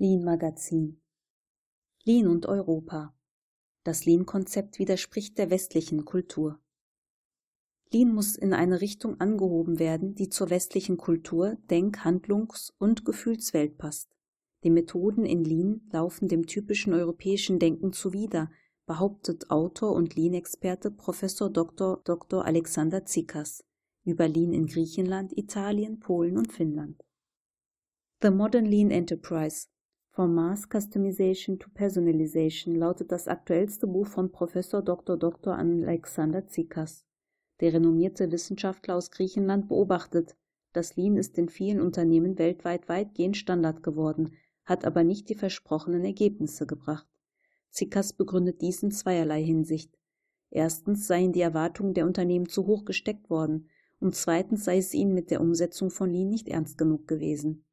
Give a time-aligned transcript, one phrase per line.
[0.00, 1.00] Lean Magazin
[2.04, 3.16] Lean und Europa
[3.82, 6.60] Das Lean-Konzept widerspricht der westlichen Kultur.
[7.90, 13.76] Lean muss in eine Richtung angehoben werden, die zur westlichen Kultur, Denk-, Handlungs- und Gefühlswelt
[13.76, 14.14] passt.
[14.62, 18.52] Die Methoden in Lean laufen dem typischen europäischen Denken zuwider,
[18.86, 21.24] behauptet Autor und Lean-Experte Prof.
[21.52, 22.02] Dr.
[22.04, 22.44] Dr.
[22.44, 23.64] Alexander Tsikas
[24.04, 27.04] über Lean in Griechenland, Italien, Polen und Finnland.
[28.22, 29.66] The Modern Lean Enterprise
[30.18, 34.52] From Mass Customization to Personalization lautet das aktuellste Buch von Prof.
[34.52, 35.16] Dr.
[35.16, 35.54] Dr.
[35.54, 37.04] Alexander Tsikas.
[37.60, 40.34] Der renommierte Wissenschaftler aus Griechenland beobachtet,
[40.72, 44.32] das Lean ist in vielen Unternehmen weltweit weitgehend Standard geworden,
[44.64, 47.06] hat aber nicht die versprochenen Ergebnisse gebracht.
[47.70, 49.96] Zikas begründet dies in zweierlei Hinsicht.
[50.50, 53.68] Erstens seien die Erwartungen der Unternehmen zu hoch gesteckt worden
[54.00, 57.64] und zweitens sei es ihnen mit der Umsetzung von Lean nicht ernst genug gewesen.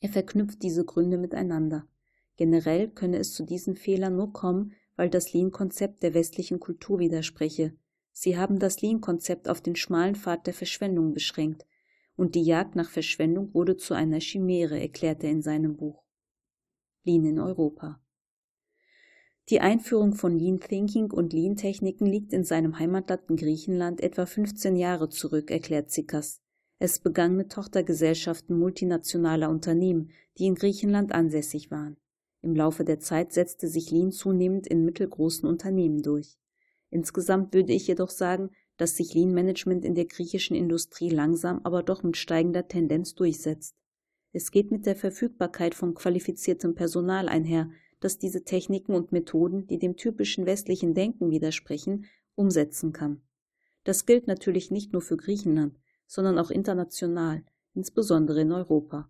[0.00, 1.86] Er verknüpft diese Gründe miteinander.
[2.36, 7.74] Generell könne es zu diesen Fehlern nur kommen, weil das Lean-Konzept der westlichen Kultur widerspreche.
[8.12, 11.66] Sie haben das Lean-Konzept auf den schmalen Pfad der Verschwendung beschränkt,
[12.16, 16.02] und die Jagd nach Verschwendung wurde zu einer Chimäre, erklärt er in seinem Buch.
[17.04, 18.00] Lean in Europa.
[19.48, 24.26] Die Einführung von Lean Thinking und Lean Techniken liegt in seinem Heimatland in Griechenland etwa
[24.26, 26.40] 15 Jahre zurück, erklärt Zikas.
[26.78, 31.96] Es begann mit Tochtergesellschaften multinationaler Unternehmen, die in Griechenland ansässig waren.
[32.42, 36.38] Im Laufe der Zeit setzte sich Lean zunehmend in mittelgroßen Unternehmen durch.
[36.90, 41.82] Insgesamt würde ich jedoch sagen, dass sich Lean Management in der griechischen Industrie langsam, aber
[41.82, 43.74] doch mit steigender Tendenz durchsetzt.
[44.32, 49.78] Es geht mit der Verfügbarkeit von qualifiziertem Personal einher, das diese Techniken und Methoden, die
[49.78, 53.22] dem typischen westlichen Denken widersprechen, umsetzen kann.
[53.84, 57.44] Das gilt natürlich nicht nur für Griechenland, sondern auch international,
[57.74, 59.08] insbesondere in Europa.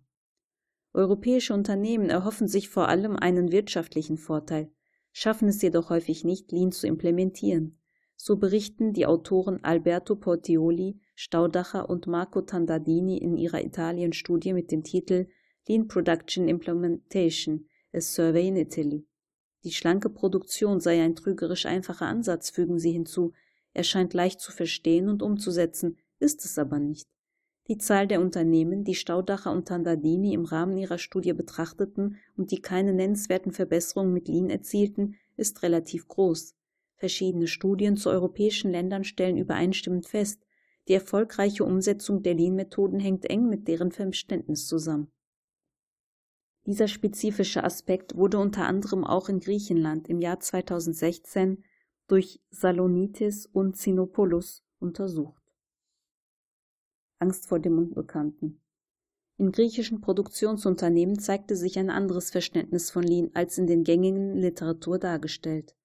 [0.93, 4.71] Europäische Unternehmen erhoffen sich vor allem einen wirtschaftlichen Vorteil,
[5.11, 7.79] schaffen es jedoch häufig nicht, Lean zu implementieren.
[8.15, 14.83] So berichten die Autoren Alberto Portioli, Staudacher und Marco Tandadini in ihrer Italien-Studie mit dem
[14.83, 15.27] Titel
[15.67, 19.05] Lean Production Implementation A Survey in Italy.
[19.63, 23.33] Die schlanke Produktion sei ein trügerisch einfacher Ansatz, fügen sie hinzu.
[23.73, 27.07] Er scheint leicht zu verstehen und umzusetzen, ist es aber nicht.
[27.67, 32.61] Die Zahl der Unternehmen, die Staudacher und Tandadini im Rahmen ihrer Studie betrachteten und die
[32.61, 36.55] keine nennenswerten Verbesserungen mit Lean erzielten, ist relativ groß.
[36.95, 40.41] Verschiedene Studien zu europäischen Ländern stellen übereinstimmend fest,
[40.87, 45.11] die erfolgreiche Umsetzung der Lean-Methoden hängt eng mit deren Verständnis zusammen.
[46.65, 51.63] Dieser spezifische Aspekt wurde unter anderem auch in Griechenland im Jahr 2016
[52.07, 55.46] durch Salonitis und Sinopoulos untersucht.
[57.19, 58.61] Angst vor dem Unbekannten.
[59.37, 64.97] In griechischen Produktionsunternehmen zeigte sich ein anderes Verständnis von Lean als in den gängigen Literatur
[64.97, 65.75] dargestellt.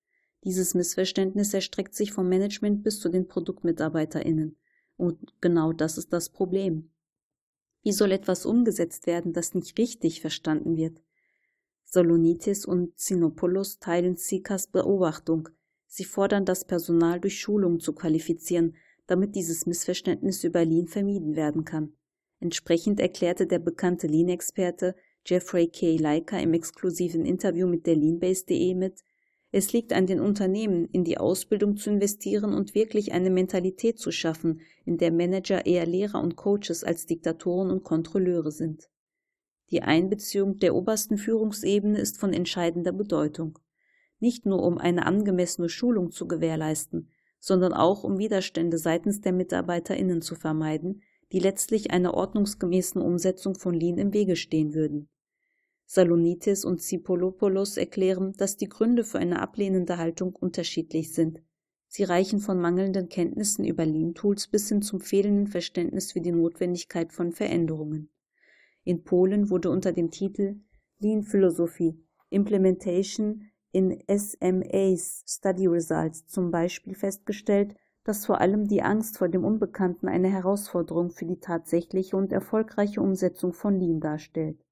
[0.45, 4.57] Dieses Missverständnis erstreckt sich vom Management bis zu den ProduktmitarbeiterInnen.
[4.97, 6.91] Und genau das ist das Problem.
[7.83, 11.01] Wie soll etwas umgesetzt werden, das nicht richtig verstanden wird?
[11.85, 15.49] Solonitis und Sinopoulos teilen Sikas Beobachtung.
[15.87, 18.77] Sie fordern das Personal durch Schulung zu qualifizieren,
[19.13, 21.93] damit dieses Missverständnis über Lean vermieden werden kann.
[22.41, 24.97] Entsprechend erklärte der bekannte Lean-Experte
[25.27, 25.99] Jeffrey K.
[25.99, 29.05] Leica im exklusiven Interview mit der Leanbase.de mit,
[29.51, 34.11] es liegt an den Unternehmen, in die Ausbildung zu investieren und wirklich eine Mentalität zu
[34.11, 38.89] schaffen, in der Manager eher Lehrer und Coaches als Diktatoren und Kontrolleure sind.
[39.71, 43.59] Die Einbeziehung der obersten Führungsebene ist von entscheidender Bedeutung.
[44.21, 47.11] Nicht nur um eine angemessene Schulung zu gewährleisten,
[47.43, 53.75] sondern auch um Widerstände seitens der MitarbeiterInnen zu vermeiden, die letztlich einer ordnungsgemäßen Umsetzung von
[53.75, 55.09] Lean im Wege stehen würden.
[55.85, 61.43] Salonitis und Zipolopoulos erklären, dass die Gründe für eine ablehnende Haltung unterschiedlich sind.
[61.89, 67.13] Sie reichen von mangelnden Kenntnissen über Lean-Tools bis hin zum fehlenden Verständnis für die Notwendigkeit
[67.13, 68.09] von Veränderungen.
[68.85, 70.61] In Polen wurde unter dem Titel
[71.01, 71.99] Lean Philosophy
[72.31, 77.75] Implementation in SMAs Study Results zum Beispiel festgestellt,
[78.05, 83.01] dass vor allem die Angst vor dem Unbekannten eine Herausforderung für die tatsächliche und erfolgreiche
[83.01, 84.63] Umsetzung von Lean darstellt.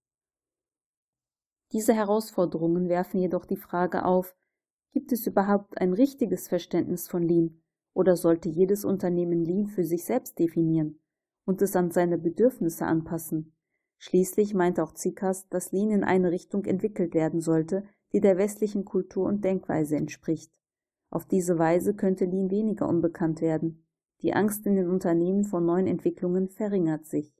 [1.73, 4.37] Diese Herausforderungen werfen jedoch die Frage auf,
[4.93, 7.63] gibt es überhaupt ein richtiges Verständnis von Lean
[7.95, 10.99] oder sollte jedes Unternehmen Lean für sich selbst definieren
[11.45, 13.55] und es an seine Bedürfnisse anpassen?
[13.99, 18.85] Schließlich meint auch Zikas, dass Lean in eine Richtung entwickelt werden sollte, die der westlichen
[18.85, 20.53] Kultur und Denkweise entspricht.
[21.11, 23.85] Auf diese Weise könnte Lean weniger unbekannt werden.
[24.23, 27.35] Die Angst in den Unternehmen vor neuen Entwicklungen verringert sich.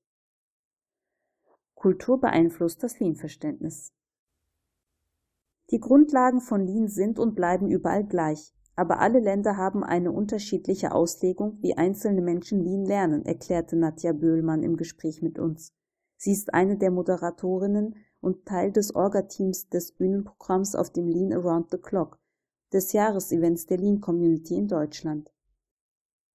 [1.75, 3.93] Kultur beeinflusst das Lean-Verständnis.
[5.71, 10.93] Die Grundlagen von Lean sind und bleiben überall gleich, aber alle Länder haben eine unterschiedliche
[10.93, 15.73] Auslegung, wie einzelne Menschen Lean lernen, erklärte Nadja Böhlmann im Gespräch mit uns.
[16.17, 21.71] Sie ist eine der Moderatorinnen und Teil des Orga-Teams des Bühnenprogramms auf dem Lean Around
[21.71, 22.19] the Clock,
[22.73, 25.33] des Jahresevents der Lean Community in Deutschland.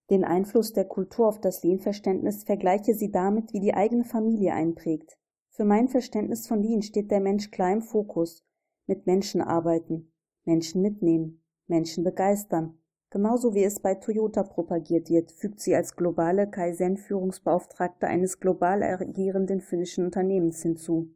[0.09, 5.17] Den Einfluss der Kultur auf das Lean-Verständnis vergleiche sie damit, wie die eigene Familie einprägt.
[5.49, 8.43] Für mein Verständnis von Lean steht der Mensch klar im Fokus.
[8.87, 10.11] Mit Menschen arbeiten,
[10.43, 12.77] Menschen mitnehmen, Menschen begeistern.
[13.09, 19.61] Genauso wie es bei Toyota propagiert wird, fügt sie als globale Kaizen-Führungsbeauftragte eines global agierenden
[19.61, 21.15] finnischen Unternehmens hinzu.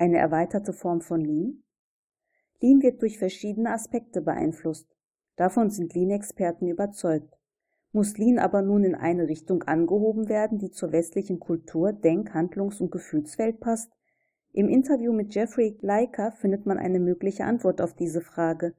[0.00, 1.62] Eine erweiterte Form von Lean?
[2.62, 4.88] Lean wird durch verschiedene Aspekte beeinflusst.
[5.36, 7.38] Davon sind Lean-Experten überzeugt.
[7.92, 12.80] Muss Lean aber nun in eine Richtung angehoben werden, die zur westlichen Kultur, Denk-, Handlungs-
[12.80, 13.92] und Gefühlswelt passt?
[14.54, 18.72] Im Interview mit Jeffrey Leica findet man eine mögliche Antwort auf diese Frage.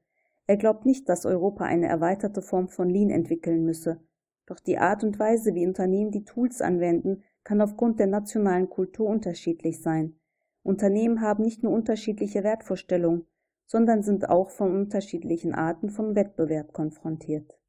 [0.47, 4.01] Er glaubt nicht, dass Europa eine erweiterte Form von Lean entwickeln müsse.
[4.47, 9.07] Doch die Art und Weise, wie Unternehmen die Tools anwenden, kann aufgrund der nationalen Kultur
[9.07, 10.15] unterschiedlich sein.
[10.63, 13.25] Unternehmen haben nicht nur unterschiedliche Wertvorstellungen,
[13.65, 17.60] sondern sind auch von unterschiedlichen Arten von Wettbewerb konfrontiert